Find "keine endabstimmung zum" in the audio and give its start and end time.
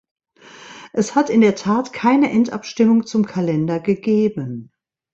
1.93-3.27